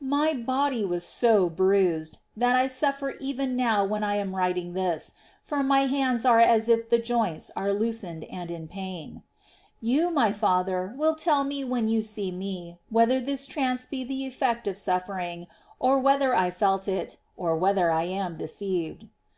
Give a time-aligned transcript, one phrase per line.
[0.00, 5.12] My body was so bruised, that I suffer even now when I am writing this;
[5.42, 9.22] for my hands are as if the joints were loosed, and in pain.^
[9.82, 14.24] You, my father, will tell me when you see me whether this trance be the
[14.24, 15.46] effect of suffering,
[15.78, 19.08] or whether I felt it, or whether I am deceived.